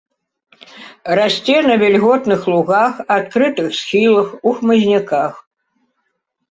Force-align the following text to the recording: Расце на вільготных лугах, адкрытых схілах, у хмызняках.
Расце 1.19 1.57
на 1.67 1.75
вільготных 1.83 2.41
лугах, 2.53 2.93
адкрытых 3.19 3.67
схілах, 3.83 4.27
у 4.47 4.59
хмызняках. 4.59 5.33